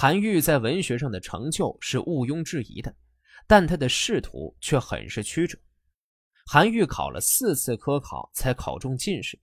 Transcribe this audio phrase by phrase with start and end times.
[0.00, 2.94] 韩愈在文学上的成就是毋庸置疑的，
[3.48, 5.58] 但他的仕途却很是曲折。
[6.46, 9.36] 韩愈考了四次科考才考中进士，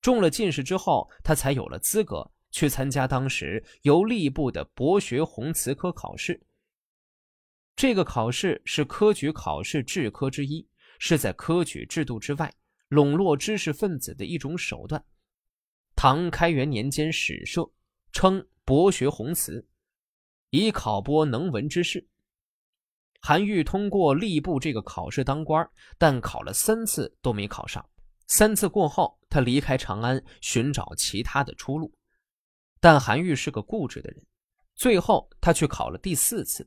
[0.00, 6.40] 中了进士之后，他才有了资格去参加当时由吏部的博学弘词科考试。
[7.74, 10.64] 这个考试是科举考试制科之一，
[11.00, 12.54] 是在科举制度之外
[12.90, 15.04] 笼络知识分子的一种手段。
[15.96, 17.68] 唐开元年间始设，
[18.12, 18.46] 称。
[18.64, 19.66] 博学宏词，
[20.48, 22.08] 以考拨能文之士。
[23.20, 25.68] 韩愈通过吏部这个考试当官，
[25.98, 27.86] 但考了三次都没考上。
[28.26, 31.92] 三次过后，他离开长安，寻找其他的出路。
[32.80, 34.26] 但韩愈是个固执的人，
[34.74, 36.66] 最后他去考了第四次。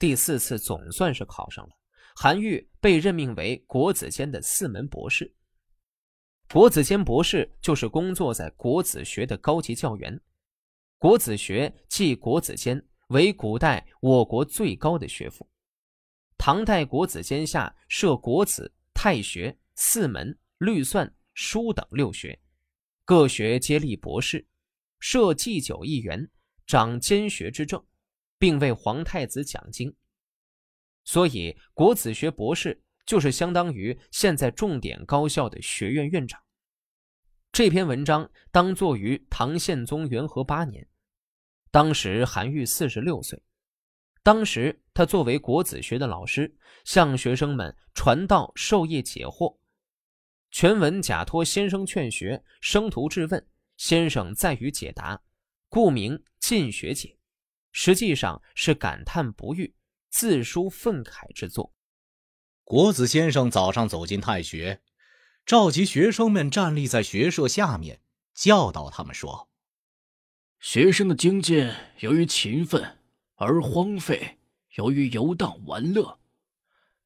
[0.00, 1.70] 第四次总算是考上了，
[2.16, 5.32] 韩愈被任命为国子监的四门博士。
[6.52, 10.20] 国子监博士就是工作在国子学的高级教员。
[11.02, 15.44] 国子学即国子监，为古代我国最高的学府。
[16.38, 22.40] 唐代国子监下设国子、太学、四门、律算、书等六学，
[23.04, 24.46] 各学皆立博士，
[25.00, 26.30] 设祭酒一员，
[26.68, 27.84] 掌监学之政，
[28.38, 29.92] 并为皇太子讲经。
[31.02, 36.40] 所以，国子学博士就是相当于现在重点高校的学院院长。
[37.50, 40.86] 这篇文章当作于唐宪宗元和八年。
[41.72, 43.42] 当时韩愈四十六岁，
[44.22, 49.56] 当时他作为国子学的老师，向学生们传道授业解惑。
[50.50, 55.22] 全文假托先生劝学，生徒质问，先生在于解答，
[55.70, 57.08] 故名《进学解》，
[57.72, 59.74] 实际上是感叹不遇、
[60.10, 61.72] 自抒愤慨之作。
[62.64, 64.82] 国子先生早上走进太学，
[65.46, 68.02] 召集学生们站立在学舍下面，
[68.34, 69.48] 教导他们说。
[70.62, 71.68] 学生的精进
[71.98, 72.98] 由于勤奋
[73.34, 74.38] 而荒废，
[74.76, 76.18] 由于游荡玩乐；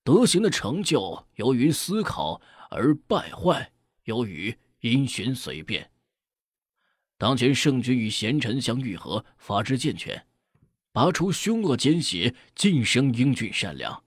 [0.04, 3.72] 德行的成就由于思考而败坏，
[4.04, 5.90] 由于因循随变。
[7.16, 10.26] 当前圣君与贤臣相愈合，法制健全，
[10.92, 14.04] 拔除凶恶奸邪，晋升英俊善良。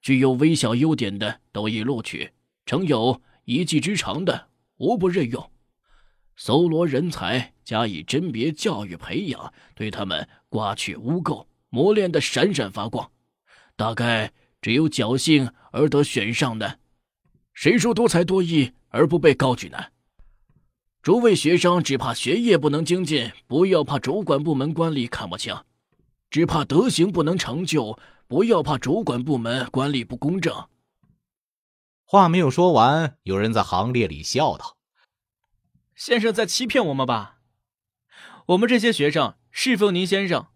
[0.00, 2.30] 具有微小优点的都已录取，
[2.64, 5.50] 成有一技之长的无不任用。
[6.36, 13.10] 搜罗人才，加以甄别、教育、培养，对他们刮去污垢，磨练的闪闪发光。
[13.74, 16.78] 大概只有侥幸而得选上的，
[17.54, 19.78] 谁说多才多艺而不被高举呢？
[21.02, 25.54] 诸位学生只怕学业不能精进，不要怕主管部门官吏看不清；
[26.30, 30.52] 只怕德行不能成就，不要怕主管部门官吏不公正。
[32.04, 34.75] 话没有说完，有人在行列里笑道。
[35.96, 37.38] 先生在欺骗我们吧？
[38.48, 40.48] 我们这些学生侍奉您先生，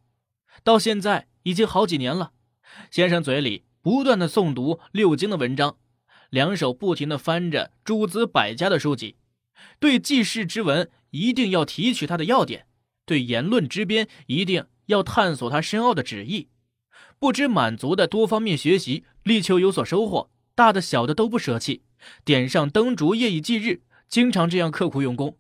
[0.63, 2.33] 到现在已经好几年了。
[2.91, 5.79] 先生嘴里不断的诵读六经的文章，
[6.29, 9.17] 两手不停的翻着诸子百家的书籍，
[9.79, 12.67] 对记事之文一定要提取它的要点，
[13.07, 16.51] 对言论之编一定要探索它深奥的旨意，
[17.19, 21.83] 不知满足的多方面学习，力求有所收获，大的小的都不舍弃，
[22.27, 23.81] 点上灯烛，夜以继日。
[24.11, 25.39] 经常这样刻苦用功，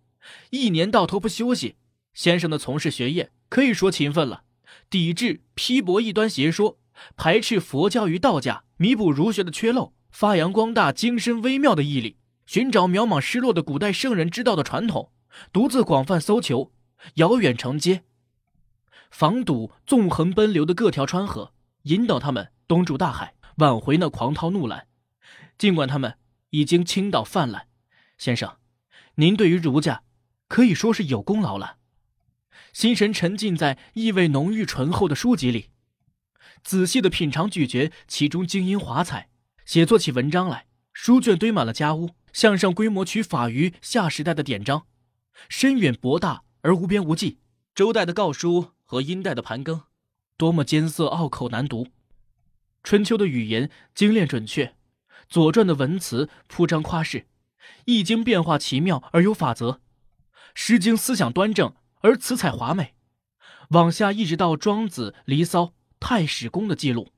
[0.51, 1.75] 一年到头不休息。
[2.15, 4.45] 先生的从事学业可以说勤奋了，
[4.89, 6.79] 抵制批驳异端邪说，
[7.17, 12.17] 排斥佛教与道家，弥补儒学的缺漏，发扬光大精深微妙的毅力，
[12.47, 15.11] 寻找渺茫失落的古代圣人之道的传统，
[15.53, 16.71] 独自广泛搜求，
[17.15, 18.05] 遥远承接，
[19.11, 21.53] 防堵纵横奔流的各条川河，
[21.83, 24.87] 引导他们东注大海，挽回那狂涛怒澜。
[25.59, 26.15] 尽管他们
[26.51, 27.67] 已经倾倒泛滥，
[28.17, 28.60] 先生。
[29.17, 30.03] 您对于儒家，
[30.49, 31.79] 可以说是有功劳了。
[32.73, 35.71] 心神沉浸在意味浓郁醇厚的书籍里，
[36.63, 39.29] 仔细的品尝咀嚼其中精英华彩，
[39.65, 40.67] 写作起文章来。
[40.93, 44.87] 书卷堆满了家屋，向上规模取法于夏时代的典章，
[45.49, 47.39] 深远博大而无边无际。
[47.75, 49.83] 周代的告书和殷代的盘庚，
[50.37, 51.89] 多么艰涩拗口难读。
[52.83, 54.75] 春秋的语言精炼准确，
[55.29, 57.27] 左传的文辞铺张夸饰。
[57.85, 59.81] 易经变化奇妙而有法则，
[60.55, 62.95] 诗经思想端正而词采华美，
[63.71, 67.13] 往下一直到庄子、离骚、太史公的记录，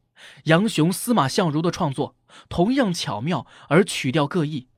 [0.45, 2.17] 杨雄、司马相如的创作
[2.49, 4.69] 同样巧妙而曲调各异。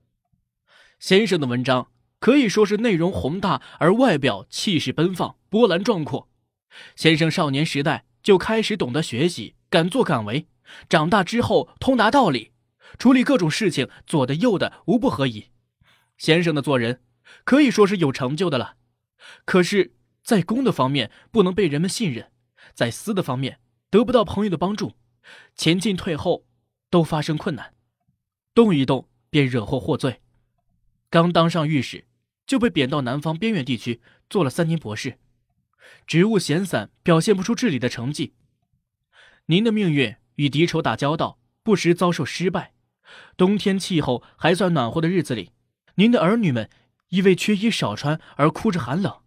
[0.98, 6.28] 先生的文章可以说是内容宏大而外表气势奔放、波澜壮阔。
[6.96, 10.48] 先生少年时代就开始懂得学习，敢作敢为，
[10.88, 12.52] 长大之后通达道理，
[12.98, 15.50] 处理各种事情左的右的无不合宜。
[16.16, 17.02] 先生的做人
[17.44, 18.76] 可以说是有成就的了，
[19.44, 22.30] 可是，在公的方面不能被人们信任，
[22.74, 24.94] 在私的方面得不到朋友的帮助，
[25.54, 26.46] 前进退后
[26.90, 27.74] 都发生困难，
[28.54, 30.20] 动一动便惹祸获罪。
[31.10, 32.06] 刚当上御史，
[32.46, 35.18] 就被贬到南方边远地区做了三年博士，
[36.06, 38.34] 职务闲散，表现不出治理的成绩。
[39.46, 42.72] 您的命运与敌仇打交道，不时遭受失败。
[43.36, 45.52] 冬天气候还算暖和的日子里，
[45.96, 46.70] 您的儿女们
[47.08, 49.20] 因为缺衣少穿而哭着寒冷。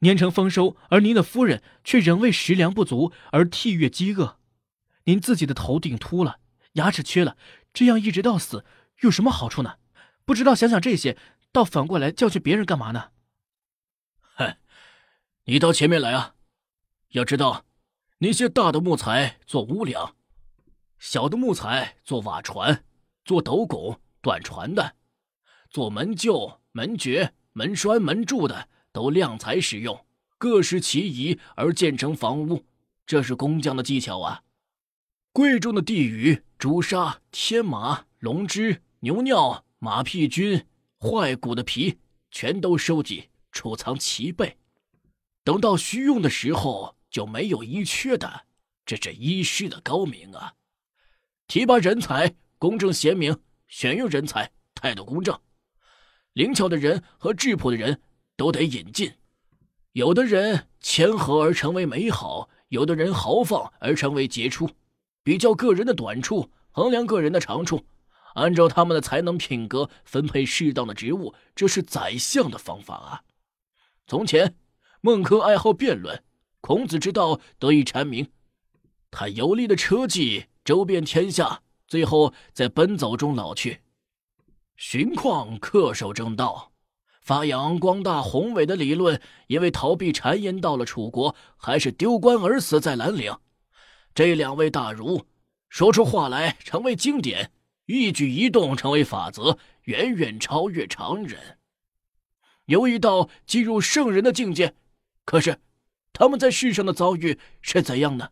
[0.00, 4.38] 年成丰收，而您的夫人却仍为食粮不足而涕月饥饿。
[5.04, 6.38] 您自己的头顶秃了，
[6.74, 7.36] 牙齿缺了，
[7.72, 8.64] 这样一直到死，
[9.00, 9.78] 有什么好处呢？
[10.24, 11.16] 不知道想想这些，
[11.50, 13.10] 倒反过来教训别人干嘛呢？
[14.36, 14.56] 哼，
[15.44, 16.34] 你到前面来啊！
[17.10, 17.64] 要知道，
[18.18, 20.14] 那些大的木材做屋梁，
[20.98, 22.84] 小的木材做瓦船、
[23.24, 24.94] 做斗拱、短船的，
[25.70, 28.68] 做门臼、门橛、门栓、门柱的。
[28.90, 30.06] 都量材使用，
[30.38, 32.64] 各施其宜而建成房屋，
[33.06, 34.42] 这是工匠的技巧啊！
[35.30, 40.66] 贵重的地羽、朱砂、天麻、龙脂、牛尿、马屁菌、
[40.98, 41.98] 坏骨的皮，
[42.32, 44.56] 全都收集储藏齐备，
[45.44, 48.46] 等到需用的时候就没有遗缺的。
[48.84, 50.54] 这是医师的高明啊！
[51.46, 53.38] 提拔人才，公正贤明，
[53.68, 55.38] 选用人才，态度公正，
[56.38, 58.00] 灵巧的人和质朴的人。
[58.36, 59.14] 都得引进，
[59.94, 64.70] 有的人谦和而成为美好，有的人豪放而成为杰出。
[65.24, 67.84] 比较个人的短处，衡量个人的长处，
[68.36, 73.22] 按照他们的才能品格分配适当的职务，这是宰相的方法啊。
[74.06, 74.54] 从前，
[75.00, 76.22] 孟轲爱好辩论，
[76.60, 78.30] 孔子之道得以阐明。
[79.10, 83.80] 他有力的车技周遍天下，最后在奔走中老去。
[84.78, 86.72] 荀况恪守正道。
[87.20, 93.36] 发扬光大宏伟的理论，因为逃避谗言到了楚国，还是丢官而死在兰陵。
[94.14, 95.26] 这两位大儒
[95.68, 97.50] 说出话来成为经典，
[97.86, 101.58] 一举一动成为法则，远远超越常人。
[102.66, 104.74] 有一道进入圣人的境界，
[105.24, 105.60] 可是
[106.12, 108.30] 他们在世上的遭遇是怎样呢？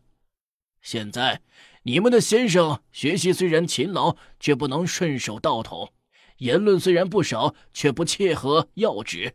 [0.81, 1.41] 现在
[1.83, 5.91] 你们的先生学习虽然勤劳，却不能顺手道统。
[6.37, 9.31] 言论虽然不少，却不切合要旨；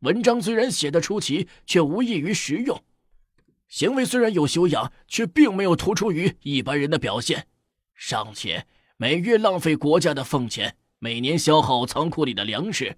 [0.00, 2.78] 文章虽然写得出奇，却无异于实用；
[3.68, 7.46] 行为虽然有修养，却并没有突出于一般人的表现。
[7.94, 12.96] 尚且每月浪费国家的俸钱，每年消耗仓库里的粮食，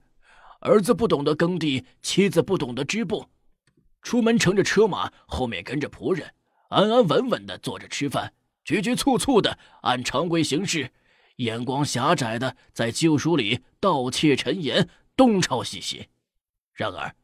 [0.60, 3.26] 儿子不懂得耕地，妻子不懂得织布，
[4.00, 6.32] 出门乘着车马，后面跟着仆人，
[6.70, 8.32] 安安稳稳的坐着吃饭，
[8.64, 10.90] 局局促促的按常规行事。
[11.36, 16.08] 眼光狭窄的，在旧书里盗窃陈言，东抄西写。
[16.72, 17.14] 然而，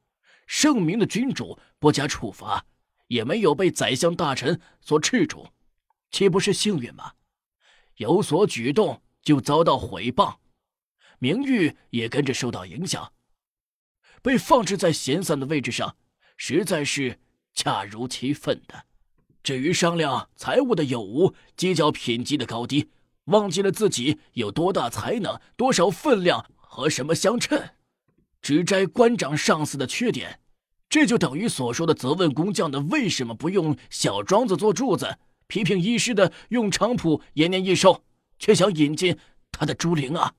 [0.47, 2.65] 圣明的君主不加处罚，
[3.09, 5.49] 也没有被宰相大臣所斥逐，
[6.11, 7.13] 岂不是幸运吗？
[7.97, 10.37] 有所举动就遭到毁谤，
[11.19, 13.13] 名誉也跟着受到影响，
[14.23, 15.97] 被放置在闲散的位置上，
[16.37, 17.19] 实在是
[17.55, 18.87] 恰如其分的。
[19.43, 22.91] 至于商量财物的有无，计较品级的高低。
[23.29, 27.71] 忘记了自己有多大才能、多少分量和什么相称，
[28.43, 30.41] 只摘官长上司的缺点，
[30.89, 38.05] 这就等于所说的责问工匠的为什么不用小桩子做柱子，批评医师的用菖蒲延年益寿，
[38.39, 39.19] 却想引进
[39.53, 40.33] 他的猪灵啊！